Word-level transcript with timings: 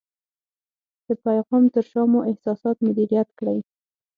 د 1.05 1.09
پیغام 1.25 1.63
تر 1.73 1.83
شا 1.91 2.01
مو 2.11 2.19
احساسات 2.29 2.77
مدیریت 2.87 3.29
کړئ. 3.39 3.59